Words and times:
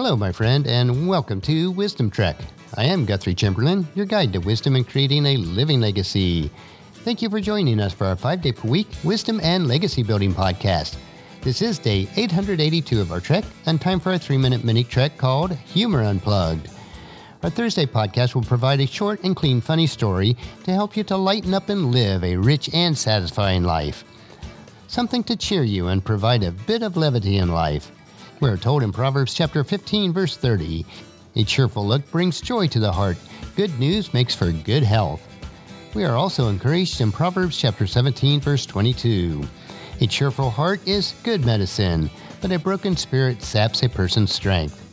Hello, 0.00 0.14
my 0.14 0.30
friend, 0.30 0.64
and 0.68 1.08
welcome 1.08 1.40
to 1.40 1.72
Wisdom 1.72 2.08
Trek. 2.08 2.36
I 2.76 2.84
am 2.84 3.04
Guthrie 3.04 3.34
Chamberlain, 3.34 3.84
your 3.96 4.06
guide 4.06 4.32
to 4.32 4.38
wisdom 4.38 4.76
and 4.76 4.88
creating 4.88 5.26
a 5.26 5.36
living 5.38 5.80
legacy. 5.80 6.52
Thank 7.02 7.20
you 7.20 7.28
for 7.28 7.40
joining 7.40 7.80
us 7.80 7.94
for 7.94 8.06
our 8.06 8.14
five 8.14 8.40
day 8.40 8.52
per 8.52 8.68
week 8.68 8.86
wisdom 9.02 9.40
and 9.42 9.66
legacy 9.66 10.04
building 10.04 10.32
podcast. 10.32 10.98
This 11.40 11.62
is 11.62 11.80
day 11.80 12.08
882 12.14 13.00
of 13.00 13.10
our 13.10 13.18
trek, 13.18 13.42
and 13.66 13.80
time 13.80 13.98
for 13.98 14.12
a 14.12 14.18
three 14.20 14.38
minute 14.38 14.62
mini 14.62 14.84
trek 14.84 15.18
called 15.18 15.50
Humor 15.50 16.04
Unplugged. 16.04 16.68
Our 17.42 17.50
Thursday 17.50 17.84
podcast 17.84 18.36
will 18.36 18.44
provide 18.44 18.78
a 18.78 18.86
short 18.86 19.24
and 19.24 19.34
clean, 19.34 19.60
funny 19.60 19.88
story 19.88 20.36
to 20.62 20.72
help 20.72 20.96
you 20.96 21.02
to 21.02 21.16
lighten 21.16 21.54
up 21.54 21.70
and 21.70 21.90
live 21.90 22.22
a 22.22 22.36
rich 22.36 22.72
and 22.72 22.96
satisfying 22.96 23.64
life. 23.64 24.04
Something 24.86 25.24
to 25.24 25.34
cheer 25.34 25.64
you 25.64 25.88
and 25.88 26.04
provide 26.04 26.44
a 26.44 26.52
bit 26.52 26.84
of 26.84 26.96
levity 26.96 27.38
in 27.38 27.48
life. 27.48 27.90
We're 28.40 28.56
told 28.56 28.84
in 28.84 28.92
Proverbs 28.92 29.34
chapter 29.34 29.64
15, 29.64 30.12
verse 30.12 30.36
30 30.36 30.86
A 31.34 31.42
cheerful 31.42 31.84
look 31.84 32.08
brings 32.12 32.40
joy 32.40 32.68
to 32.68 32.78
the 32.78 32.92
heart, 32.92 33.16
good 33.56 33.76
news 33.80 34.14
makes 34.14 34.32
for 34.32 34.52
good 34.52 34.84
health. 34.84 35.20
We 35.92 36.04
are 36.04 36.14
also 36.14 36.48
encouraged 36.48 37.00
in 37.00 37.10
Proverbs 37.10 37.58
chapter 37.58 37.84
17, 37.84 38.40
verse 38.40 38.64
22. 38.64 39.42
A 40.02 40.06
cheerful 40.06 40.50
heart 40.50 40.86
is 40.86 41.16
good 41.24 41.44
medicine, 41.44 42.08
but 42.40 42.52
a 42.52 42.60
broken 42.60 42.96
spirit 42.96 43.42
saps 43.42 43.82
a 43.82 43.88
person's 43.88 44.32
strength. 44.32 44.84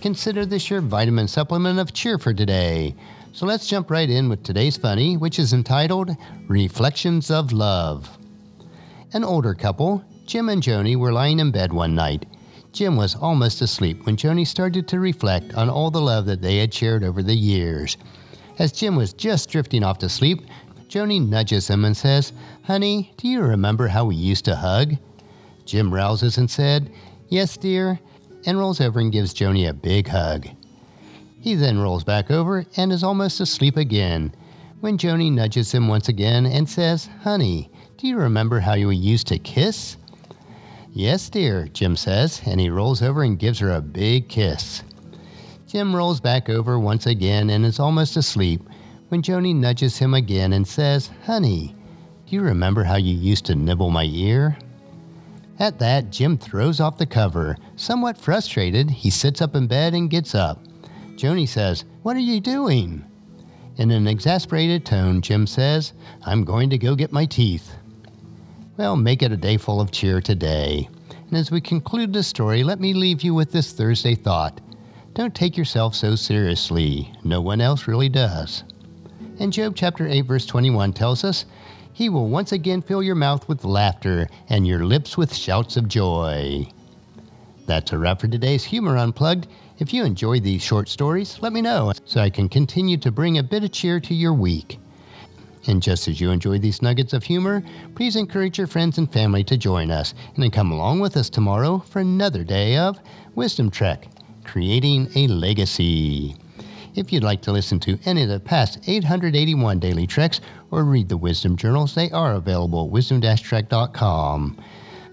Consider 0.00 0.46
this 0.46 0.70
your 0.70 0.80
vitamin 0.80 1.26
supplement 1.26 1.80
of 1.80 1.92
cheer 1.92 2.18
for 2.20 2.32
today. 2.32 2.94
So 3.32 3.46
let's 3.46 3.66
jump 3.66 3.90
right 3.90 4.08
in 4.08 4.28
with 4.28 4.44
today's 4.44 4.76
funny, 4.76 5.16
which 5.16 5.40
is 5.40 5.52
entitled 5.52 6.14
Reflections 6.46 7.32
of 7.32 7.50
Love. 7.50 8.08
An 9.12 9.24
older 9.24 9.54
couple, 9.54 10.04
Jim 10.24 10.48
and 10.48 10.62
Joni, 10.62 10.94
were 10.94 11.12
lying 11.12 11.40
in 11.40 11.50
bed 11.50 11.72
one 11.72 11.96
night. 11.96 12.26
Jim 12.76 12.94
was 12.94 13.14
almost 13.14 13.62
asleep 13.62 14.04
when 14.04 14.18
Joni 14.18 14.46
started 14.46 14.86
to 14.86 15.00
reflect 15.00 15.54
on 15.54 15.70
all 15.70 15.90
the 15.90 15.98
love 15.98 16.26
that 16.26 16.42
they 16.42 16.58
had 16.58 16.74
shared 16.74 17.02
over 17.02 17.22
the 17.22 17.34
years. 17.34 17.96
As 18.58 18.70
Jim 18.70 18.96
was 18.96 19.14
just 19.14 19.48
drifting 19.48 19.82
off 19.82 19.96
to 20.00 20.10
sleep, 20.10 20.42
Joni 20.86 21.26
nudges 21.26 21.68
him 21.68 21.86
and 21.86 21.96
says, 21.96 22.34
Honey, 22.64 23.14
do 23.16 23.28
you 23.28 23.40
remember 23.40 23.88
how 23.88 24.04
we 24.04 24.14
used 24.14 24.44
to 24.44 24.54
hug? 24.54 24.92
Jim 25.64 25.92
rouses 25.92 26.36
and 26.36 26.50
said, 26.50 26.92
Yes, 27.30 27.56
dear, 27.56 27.98
and 28.44 28.58
rolls 28.58 28.82
over 28.82 29.00
and 29.00 29.10
gives 29.10 29.32
Joni 29.32 29.70
a 29.70 29.72
big 29.72 30.06
hug. 30.06 30.46
He 31.40 31.54
then 31.54 31.78
rolls 31.78 32.04
back 32.04 32.30
over 32.30 32.66
and 32.76 32.92
is 32.92 33.02
almost 33.02 33.40
asleep 33.40 33.78
again 33.78 34.34
when 34.80 34.98
Joni 34.98 35.32
nudges 35.32 35.72
him 35.72 35.88
once 35.88 36.10
again 36.10 36.44
and 36.44 36.68
says, 36.68 37.08
Honey, 37.22 37.70
do 37.96 38.06
you 38.06 38.18
remember 38.18 38.60
how 38.60 38.74
we 38.74 38.96
used 38.96 39.28
to 39.28 39.38
kiss? 39.38 39.96
Yes, 40.96 41.28
dear, 41.28 41.68
Jim 41.74 41.94
says, 41.94 42.40
and 42.46 42.58
he 42.58 42.70
rolls 42.70 43.02
over 43.02 43.22
and 43.22 43.38
gives 43.38 43.58
her 43.58 43.70
a 43.70 43.82
big 43.82 44.30
kiss. 44.30 44.82
Jim 45.66 45.94
rolls 45.94 46.20
back 46.20 46.48
over 46.48 46.78
once 46.78 47.04
again 47.04 47.50
and 47.50 47.66
is 47.66 47.78
almost 47.78 48.16
asleep 48.16 48.62
when 49.10 49.20
Joni 49.20 49.54
nudges 49.54 49.98
him 49.98 50.14
again 50.14 50.54
and 50.54 50.66
says, 50.66 51.10
Honey, 51.26 51.74
do 52.24 52.34
you 52.34 52.40
remember 52.40 52.82
how 52.82 52.96
you 52.96 53.14
used 53.14 53.44
to 53.44 53.54
nibble 53.54 53.90
my 53.90 54.04
ear? 54.04 54.56
At 55.58 55.78
that, 55.80 56.10
Jim 56.10 56.38
throws 56.38 56.80
off 56.80 56.96
the 56.96 57.04
cover. 57.04 57.58
Somewhat 57.76 58.16
frustrated, 58.16 58.90
he 58.90 59.10
sits 59.10 59.42
up 59.42 59.54
in 59.54 59.66
bed 59.66 59.92
and 59.92 60.08
gets 60.08 60.34
up. 60.34 60.64
Joni 61.16 61.46
says, 61.46 61.84
What 62.04 62.16
are 62.16 62.20
you 62.20 62.40
doing? 62.40 63.04
In 63.76 63.90
an 63.90 64.08
exasperated 64.08 64.86
tone, 64.86 65.20
Jim 65.20 65.46
says, 65.46 65.92
I'm 66.24 66.42
going 66.42 66.70
to 66.70 66.78
go 66.78 66.94
get 66.94 67.12
my 67.12 67.26
teeth. 67.26 67.76
Well, 68.76 68.94
make 68.94 69.22
it 69.22 69.32
a 69.32 69.38
day 69.38 69.56
full 69.56 69.80
of 69.80 69.90
cheer 69.90 70.20
today. 70.20 70.86
And 71.28 71.38
as 71.38 71.50
we 71.50 71.62
conclude 71.62 72.12
this 72.12 72.26
story, 72.26 72.62
let 72.62 72.78
me 72.78 72.92
leave 72.92 73.22
you 73.22 73.32
with 73.32 73.50
this 73.50 73.72
Thursday 73.72 74.14
thought. 74.14 74.60
Don't 75.14 75.34
take 75.34 75.56
yourself 75.56 75.94
so 75.94 76.14
seriously. 76.14 77.10
No 77.24 77.40
one 77.40 77.62
else 77.62 77.88
really 77.88 78.10
does. 78.10 78.64
And 79.38 79.50
Job 79.50 79.76
chapter 79.76 80.06
8 80.06 80.26
verse 80.26 80.44
21 80.44 80.92
tells 80.92 81.24
us, 81.24 81.46
He 81.94 82.10
will 82.10 82.28
once 82.28 82.52
again 82.52 82.82
fill 82.82 83.02
your 83.02 83.14
mouth 83.14 83.48
with 83.48 83.64
laughter 83.64 84.28
and 84.50 84.66
your 84.66 84.84
lips 84.84 85.16
with 85.16 85.34
shouts 85.34 85.78
of 85.78 85.88
joy. 85.88 86.68
That's 87.64 87.92
a 87.92 87.98
wrap 87.98 88.20
for 88.20 88.28
today's 88.28 88.64
Humor 88.64 88.98
Unplugged. 88.98 89.48
If 89.78 89.94
you 89.94 90.04
enjoy 90.04 90.40
these 90.40 90.60
short 90.60 90.90
stories, 90.90 91.38
let 91.40 91.54
me 91.54 91.62
know 91.62 91.92
so 92.04 92.20
I 92.20 92.28
can 92.28 92.50
continue 92.50 92.98
to 92.98 93.10
bring 93.10 93.38
a 93.38 93.42
bit 93.42 93.64
of 93.64 93.72
cheer 93.72 94.00
to 94.00 94.14
your 94.14 94.34
week. 94.34 94.78
And 95.68 95.82
just 95.82 96.06
as 96.06 96.20
you 96.20 96.30
enjoy 96.30 96.58
these 96.58 96.80
nuggets 96.80 97.12
of 97.12 97.24
humor, 97.24 97.62
please 97.94 98.16
encourage 98.16 98.58
your 98.58 98.66
friends 98.66 98.98
and 98.98 99.12
family 99.12 99.42
to 99.44 99.56
join 99.56 99.90
us 99.90 100.14
and 100.34 100.42
then 100.42 100.50
come 100.50 100.70
along 100.70 101.00
with 101.00 101.16
us 101.16 101.28
tomorrow 101.28 101.78
for 101.78 102.00
another 102.00 102.44
day 102.44 102.76
of 102.76 103.00
Wisdom 103.34 103.70
Trek 103.70 104.08
Creating 104.44 105.08
a 105.16 105.26
Legacy. 105.26 106.36
If 106.94 107.12
you'd 107.12 107.24
like 107.24 107.42
to 107.42 107.52
listen 107.52 107.78
to 107.80 107.98
any 108.06 108.22
of 108.22 108.28
the 108.28 108.40
past 108.40 108.78
881 108.86 109.80
daily 109.80 110.06
treks 110.06 110.40
or 110.70 110.84
read 110.84 111.08
the 111.08 111.16
wisdom 111.16 111.56
journals, 111.56 111.94
they 111.94 112.10
are 112.10 112.34
available 112.34 112.84
at 112.84 112.90
wisdom-trek.com. 112.90 114.62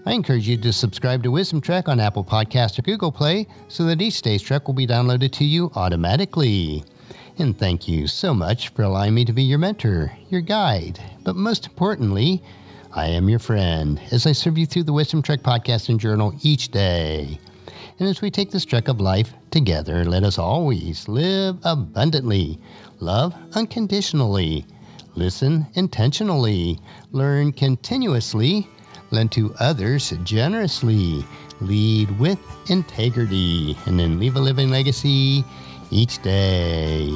I 0.06 0.12
encourage 0.12 0.48
you 0.48 0.56
to 0.58 0.72
subscribe 0.72 1.22
to 1.24 1.30
Wisdom 1.30 1.60
Trek 1.60 1.88
on 1.88 1.98
Apple 1.98 2.24
Podcast 2.24 2.78
or 2.78 2.82
Google 2.82 3.10
Play 3.10 3.46
so 3.68 3.84
that 3.84 4.00
each 4.00 4.22
day's 4.22 4.42
trek 4.42 4.66
will 4.66 4.74
be 4.74 4.86
downloaded 4.86 5.32
to 5.32 5.44
you 5.44 5.70
automatically. 5.74 6.84
And 7.36 7.58
thank 7.58 7.88
you 7.88 8.06
so 8.06 8.32
much 8.32 8.68
for 8.68 8.82
allowing 8.82 9.12
me 9.12 9.24
to 9.24 9.32
be 9.32 9.42
your 9.42 9.58
mentor, 9.58 10.12
your 10.28 10.40
guide, 10.40 11.00
but 11.24 11.34
most 11.34 11.66
importantly, 11.66 12.40
I 12.92 13.08
am 13.08 13.28
your 13.28 13.40
friend 13.40 14.00
as 14.12 14.24
I 14.24 14.30
serve 14.30 14.56
you 14.56 14.66
through 14.66 14.84
the 14.84 14.92
Wisdom 14.92 15.20
Trek 15.20 15.42
podcast 15.42 15.88
and 15.88 15.98
journal 15.98 16.32
each 16.42 16.68
day. 16.68 17.40
And 17.98 18.08
as 18.08 18.22
we 18.22 18.30
take 18.30 18.52
this 18.52 18.64
trek 18.64 18.86
of 18.86 19.00
life 19.00 19.32
together, 19.50 20.04
let 20.04 20.22
us 20.22 20.38
always 20.38 21.08
live 21.08 21.58
abundantly, 21.64 22.60
love 23.00 23.34
unconditionally, 23.56 24.64
listen 25.16 25.66
intentionally, 25.74 26.78
learn 27.10 27.50
continuously, 27.50 28.68
lend 29.10 29.32
to 29.32 29.52
others 29.58 30.12
generously, 30.22 31.24
lead 31.60 32.16
with 32.20 32.38
integrity, 32.70 33.76
and 33.86 33.98
then 33.98 34.20
leave 34.20 34.36
a 34.36 34.40
living 34.40 34.70
legacy 34.70 35.44
each 35.94 36.20
day. 36.22 37.08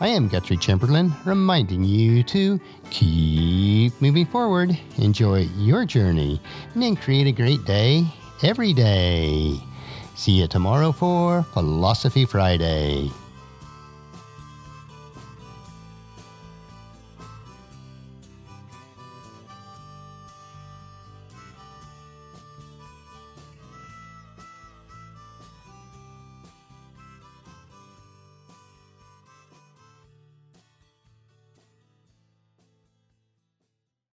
I 0.00 0.08
am 0.08 0.28
Guthrie 0.28 0.56
Chamberlain, 0.56 1.12
reminding 1.24 1.84
you 1.84 2.22
to 2.24 2.58
keep 2.90 3.92
moving 4.00 4.26
forward, 4.26 4.76
enjoy 4.98 5.48
your 5.56 5.84
journey, 5.84 6.40
and 6.72 6.82
then 6.82 6.96
create 6.96 7.26
a 7.26 7.32
great 7.32 7.64
day 7.64 8.04
every 8.42 8.72
day. 8.72 9.60
See 10.16 10.32
you 10.32 10.48
tomorrow 10.48 10.92
for 10.92 11.42
Philosophy 11.52 12.24
Friday. 12.24 13.10